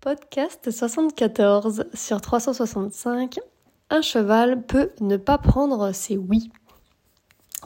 [0.00, 3.38] Podcast 74 sur 365.
[3.90, 6.50] Un cheval peut ne pas prendre ses oui.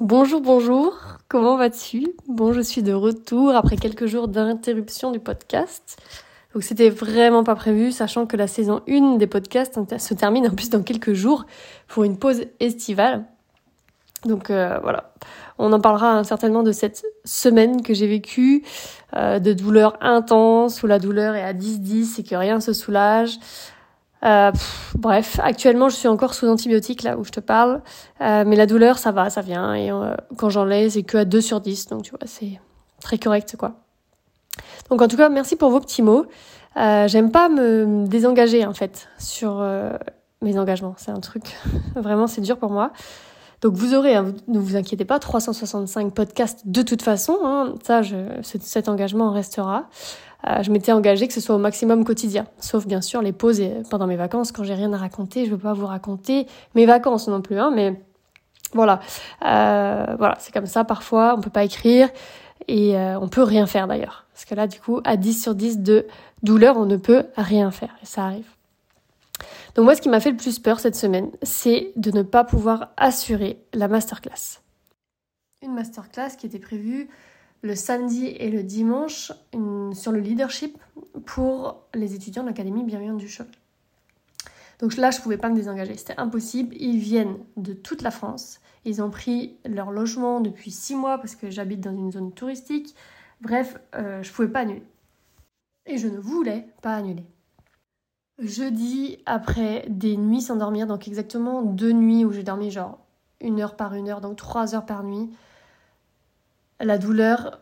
[0.00, 2.08] Bonjour, bonjour, comment vas-tu?
[2.26, 6.02] Bon, je suis de retour après quelques jours d'interruption du podcast.
[6.54, 10.56] Donc c'était vraiment pas prévu, sachant que la saison 1 des podcasts se termine en
[10.56, 11.46] plus dans quelques jours
[11.86, 13.26] pour une pause estivale.
[14.24, 15.12] Donc euh, voilà,
[15.58, 18.64] on en parlera certainement de cette semaine que j'ai vécue,
[19.16, 22.72] euh, de douleurs intenses, où la douleur est à 10-10 et que rien ne se
[22.72, 23.38] soulage.
[24.24, 24.50] Euh,
[24.94, 27.82] bref, actuellement je suis encore sous antibiotiques là où je te parle,
[28.20, 29.90] mais la douleur ça va, ça vient, et
[30.38, 32.58] quand j'en ai c'est que à 2 sur 10, donc tu vois, c'est
[33.02, 33.72] très correct quoi.
[34.88, 36.24] Donc en tout cas, merci pour vos petits mots.
[36.74, 39.62] J'aime pas me désengager en fait sur
[40.40, 41.58] mes engagements, c'est un truc,
[41.94, 42.92] vraiment c'est dur pour moi.
[43.64, 47.38] Donc vous aurez, hein, ne vous inquiétez pas, 365 podcasts de toute façon.
[47.42, 49.88] Hein, ça, je, cet engagement restera.
[50.46, 53.60] Euh, je m'étais engagée que ce soit au maximum quotidien, sauf bien sûr les pauses
[53.60, 55.46] et pendant mes vacances quand j'ai rien à raconter.
[55.46, 57.98] Je veux pas vous raconter mes vacances non plus, hein, mais
[58.74, 59.00] voilà,
[59.46, 60.84] euh, voilà, c'est comme ça.
[60.84, 62.10] Parfois, on peut pas écrire
[62.68, 65.54] et euh, on peut rien faire d'ailleurs, parce que là, du coup, à 10 sur
[65.54, 66.06] 10 de
[66.42, 68.44] douleur, on ne peut rien faire et ça arrive.
[69.74, 72.44] Donc moi, ce qui m'a fait le plus peur cette semaine, c'est de ne pas
[72.44, 74.60] pouvoir assurer la masterclass.
[75.62, 77.08] Une masterclass qui était prévue
[77.62, 79.32] le samedi et le dimanche
[79.94, 80.76] sur le leadership
[81.24, 83.48] pour les étudiants de l'Académie Bienveillante du Choc.
[84.80, 86.76] Donc là, je ne pouvais pas me désengager, c'était impossible.
[86.78, 88.60] Ils viennent de toute la France.
[88.84, 92.94] Ils ont pris leur logement depuis six mois parce que j'habite dans une zone touristique.
[93.40, 94.82] Bref, euh, je ne pouvais pas annuler.
[95.86, 97.24] Et je ne voulais pas annuler.
[98.38, 102.98] Jeudi, après des nuits sans dormir, donc exactement deux nuits où j'ai dormi genre
[103.40, 105.30] une heure par une heure, donc trois heures par nuit,
[106.80, 107.60] la douleur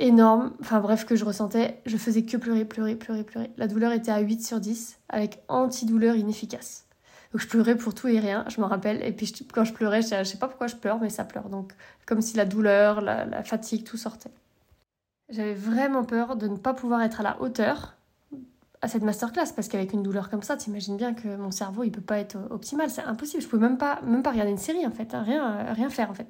[0.00, 3.50] énorme, enfin bref, que je ressentais, je faisais que pleurer, pleurer, pleurer, pleurer.
[3.56, 6.86] La douleur était à 8 sur 10, avec antidouleur inefficace.
[7.32, 9.02] Donc je pleurais pour tout et rien, je me rappelle.
[9.04, 11.48] Et puis quand je pleurais, je, sais pas pourquoi je pleure, mais ça pleure.
[11.48, 11.72] Donc
[12.06, 14.30] comme si la douleur, la fatigue, tout sortait.
[15.30, 17.96] J'avais vraiment peur de ne pas pouvoir être à la hauteur
[18.84, 21.90] à cette masterclass parce qu'avec une douleur comme ça, t'imagines bien que mon cerveau il
[21.90, 23.42] peut pas être optimal, c'est impossible.
[23.42, 25.22] Je pouvais même pas même pas regarder une série en fait, hein.
[25.22, 26.28] rien rien faire en fait.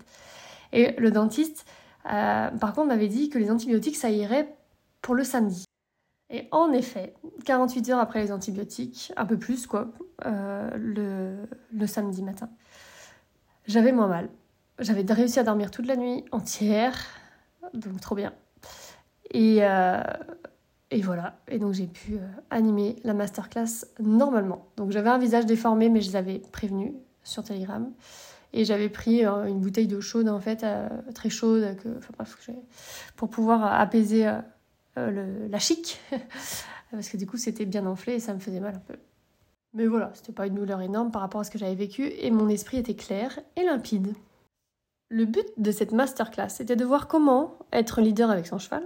[0.72, 1.66] Et le dentiste,
[2.06, 4.54] euh, par contre, m'avait dit que les antibiotiques ça irait
[5.02, 5.64] pour le samedi.
[6.30, 7.14] Et en effet,
[7.44, 9.88] 48 heures après les antibiotiques, un peu plus quoi,
[10.24, 11.36] euh, le,
[11.72, 12.48] le samedi matin,
[13.66, 14.30] j'avais moins mal.
[14.78, 16.96] J'avais réussi à dormir toute la nuit entière,
[17.74, 18.32] donc trop bien.
[19.32, 20.00] Et euh,
[20.90, 24.68] et voilà, et donc j'ai pu euh, animer la masterclass normalement.
[24.76, 27.90] Donc j'avais un visage déformé, mais je les avais prévenus sur Telegram.
[28.52, 31.88] Et j'avais pris euh, une bouteille d'eau chaude, en fait, euh, très chaude, que,
[33.16, 34.30] pour pouvoir apaiser
[34.96, 36.00] la chic.
[36.92, 38.94] Parce que du coup, c'était bien enflé et ça me faisait mal un peu.
[39.72, 42.30] Mais voilà, c'était pas une douleur énorme par rapport à ce que j'avais vécu et
[42.30, 44.14] mon esprit était clair et limpide.
[45.08, 48.84] Le but de cette masterclass était de voir comment être leader avec son cheval,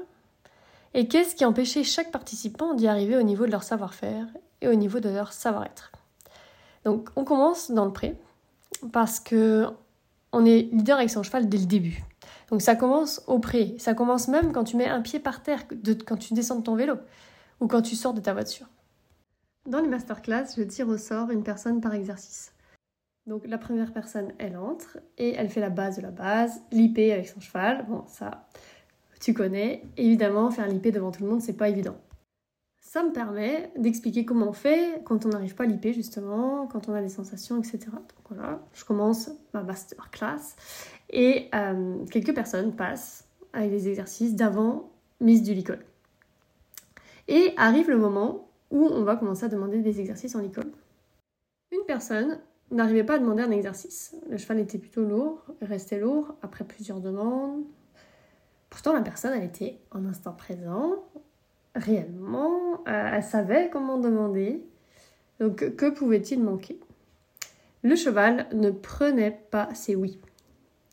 [0.95, 4.27] et qu'est-ce qui empêchait chaque participant d'y arriver au niveau de leur savoir-faire
[4.61, 5.93] et au niveau de leur savoir-être?
[6.85, 8.17] Donc on commence dans le pré
[8.93, 9.67] parce que
[10.33, 12.03] on est leader avec son cheval dès le début.
[12.51, 15.65] Donc ça commence au pré, ça commence même quand tu mets un pied par terre,
[16.07, 16.95] quand tu descends de ton vélo
[17.61, 18.67] ou quand tu sors de ta voiture.
[19.67, 22.53] Dans les masterclass, je tire au sort une personne par exercice.
[23.27, 26.99] Donc la première personne, elle entre et elle fait la base de la base, l'IP
[26.99, 27.85] avec son cheval.
[27.87, 28.49] Bon, ça,
[29.21, 29.83] tu connais.
[29.97, 31.97] Évidemment, faire l'IP devant tout le monde, c'est pas évident.
[32.81, 36.89] Ça me permet d'expliquer comment on fait quand on n'arrive pas à l'IP justement, quand
[36.89, 37.81] on a des sensations, etc.
[37.91, 40.57] Donc voilà, je commence ma masterclass
[41.11, 44.91] et euh, quelques personnes passent avec des exercices d'avant
[45.21, 45.85] mise du licol.
[47.27, 50.71] Et arrive le moment où on va commencer à demander des exercices en licol.
[51.73, 52.39] Une personne
[52.71, 54.17] n'arrivait pas à demander un exercice.
[54.31, 57.65] Le cheval était plutôt lourd, restait lourd après plusieurs demandes,
[58.71, 61.05] Pourtant, la personne, elle était en instant présent,
[61.75, 64.63] réellement, euh, elle savait comment demander.
[65.41, 66.79] Donc, que pouvait-il manquer?
[67.83, 70.21] Le cheval ne prenait pas ses oui.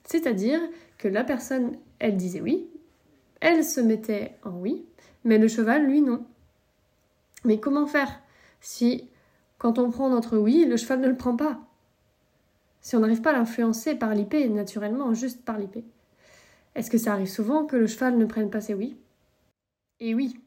[0.03, 0.59] C'est-à-dire
[0.97, 2.69] que la personne, elle disait oui,
[3.41, 4.85] elle se mettait en oui,
[5.23, 6.25] mais le cheval, lui, non.
[7.43, 8.21] Mais comment faire
[8.61, 9.09] si,
[9.57, 11.59] quand on prend notre oui, le cheval ne le prend pas?
[12.81, 15.83] Si on n'arrive pas à l'influencer par l'IP, naturellement, juste par l'IP
[16.75, 18.97] est-ce que ça arrive souvent que le cheval ne prenne pas ses oui
[19.99, 20.39] Et oui,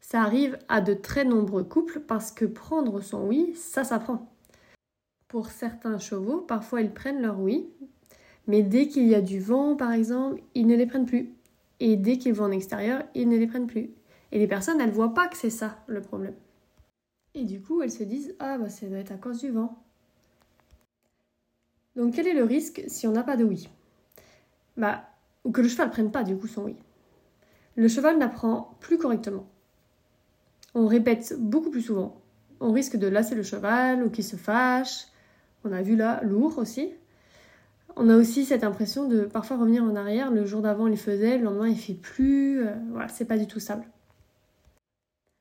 [0.00, 4.30] ça arrive à de très nombreux couples parce que prendre son oui, ça s'apprend.
[5.28, 7.68] Pour certains chevaux, parfois ils prennent leur oui,
[8.46, 11.30] mais dès qu'il y a du vent par exemple, ils ne les prennent plus.
[11.80, 13.90] Et dès qu'ils vont en extérieur, ils ne les prennent plus.
[14.32, 16.34] Et les personnes, elles voient pas que c'est ça le problème.
[17.34, 19.80] Et du coup, elles se disent Ah, bah ça doit être à cause du vent.
[21.94, 23.68] Donc, quel est le risque si on n'a pas de oui
[25.48, 26.76] ou que le cheval prenne pas du coup son oui.
[27.74, 29.46] Le cheval n'apprend plus correctement.
[30.74, 32.20] On répète beaucoup plus souvent.
[32.60, 35.06] On risque de lasser le cheval ou qu'il se fâche.
[35.64, 36.92] On a vu là lourd aussi.
[37.96, 40.30] On a aussi cette impression de parfois revenir en arrière.
[40.30, 42.60] Le jour d'avant, il faisait, le lendemain, il fait plus.
[42.60, 43.86] Euh, voilà, c'est pas du tout stable.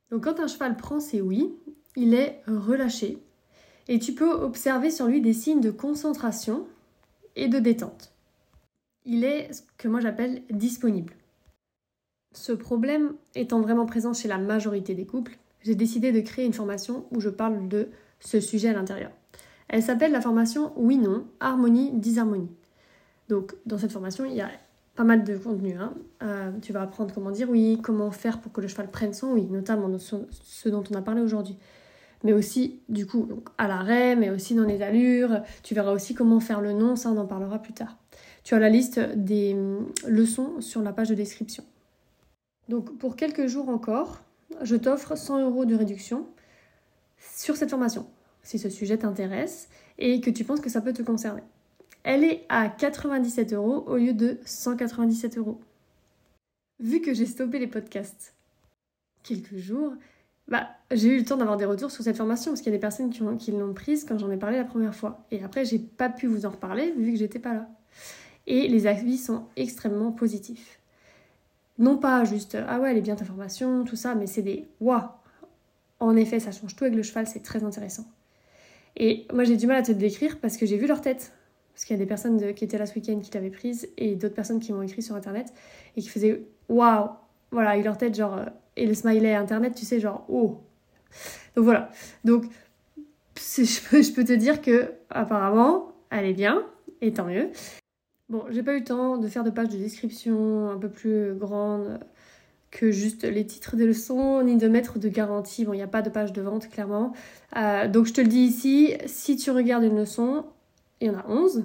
[0.09, 1.53] Donc, quand un cheval prend ses oui,
[1.97, 3.21] il est relâché.
[3.89, 6.65] Et tu peux observer sur lui des signes de concentration
[7.35, 8.13] et de détente.
[9.07, 11.13] Il est ce que moi j'appelle disponible.
[12.33, 16.53] Ce problème étant vraiment présent chez la majorité des couples, j'ai décidé de créer une
[16.53, 17.87] formation où je parle de
[18.19, 19.11] ce sujet à l'intérieur.
[19.69, 22.51] Elle s'appelle la formation Oui-Non, Harmonie, Disharmonie.
[23.29, 24.49] Donc, dans cette formation, il y a
[24.95, 25.75] pas mal de contenu.
[25.77, 25.93] Hein.
[26.23, 29.31] Euh, tu vas apprendre comment dire oui, comment faire pour que le cheval prenne son
[29.31, 31.57] oui, notamment ce dont on a parlé aujourd'hui.
[32.23, 35.43] Mais aussi, du coup, à l'arrêt, mais aussi dans les allures.
[35.63, 37.95] Tu verras aussi comment faire le non, ça on en parlera plus tard.
[38.47, 41.65] Tu as la liste des hum, leçons sur la page de description.
[42.69, 44.23] Donc, pour quelques jours encore,
[44.61, 46.25] je t'offre 100 euros de réduction
[47.35, 48.07] sur cette formation
[48.43, 49.67] si ce sujet t'intéresse
[49.97, 51.41] et que tu penses que ça peut te concerner.
[52.03, 55.59] Elle est à 97 euros au lieu de 197 euros.
[56.79, 58.33] Vu que j'ai stoppé les podcasts
[59.23, 59.91] quelques jours,
[60.47, 62.77] bah, j'ai eu le temps d'avoir des retours sur cette formation parce qu'il y a
[62.77, 65.25] des personnes qui, qui l'ont prise quand j'en ai parlé la première fois.
[65.31, 67.69] Et après, j'ai pas pu vous en reparler vu que j'étais pas là.
[68.47, 70.79] Et les avis sont extrêmement positifs.
[71.77, 74.67] Non pas juste ah ouais, elle est bien ta formation, tout ça, mais c'est des
[74.79, 75.03] waouh.
[75.99, 78.05] En effet, ça change tout avec le cheval, c'est très intéressant.
[78.95, 81.33] Et moi, j'ai du mal à te décrire parce que j'ai vu leur tête.
[81.73, 84.15] Parce qu'il y a des personnes qui étaient là ce week-end qui l'avaient prise et
[84.15, 85.53] d'autres personnes qui m'ont écrit sur internet
[85.95, 87.09] et qui faisaient waouh
[87.51, 88.35] Voilà, et leur tête, genre.
[88.35, 88.45] Euh,
[88.75, 90.59] et le smiley internet, tu sais, genre oh
[91.55, 91.91] Donc voilà.
[92.23, 92.45] Donc,
[93.35, 96.65] je peux, je peux te dire que apparemment, elle est bien
[97.01, 97.51] et tant mieux.
[98.29, 101.33] Bon, j'ai pas eu le temps de faire de pages de description un peu plus
[101.33, 101.99] grandes
[102.71, 105.63] que juste les titres des leçons, ni de mettre de garantie.
[105.65, 107.13] Bon, il n'y a pas de page de vente, clairement.
[107.55, 110.45] Euh, donc, je te le dis ici, si tu regardes une leçon,
[110.99, 111.63] il y en a 11.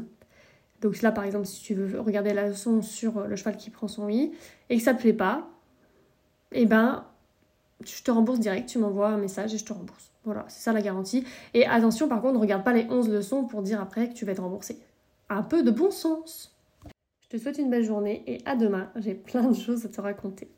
[0.81, 3.89] Donc là, par exemple, si tu veux regarder la leçon sur le cheval qui prend
[3.89, 4.33] son oui,
[4.71, 5.49] et que ça te plaît pas,
[6.53, 7.05] eh ben,
[7.85, 10.11] je te rembourse direct, tu m'envoies un message et je te rembourse.
[10.25, 11.25] Voilà, c'est ça la garantie.
[11.55, 14.25] Et attention, par contre, ne regarde pas les 11 leçons pour dire après que tu
[14.25, 14.79] vas être remboursé.
[15.29, 16.52] Un peu de bon sens.
[17.33, 20.03] Je te souhaite une belle journée et à demain, j'ai plein de choses à te
[20.03, 20.49] raconter.